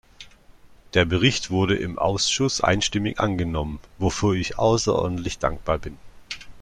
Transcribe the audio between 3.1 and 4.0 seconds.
angenommen,